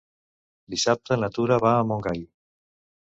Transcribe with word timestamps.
Dissabte 0.75 1.17
na 1.25 1.29
Tura 1.37 1.59
va 1.67 1.75
a 1.75 1.85
Montgai. 1.91 2.25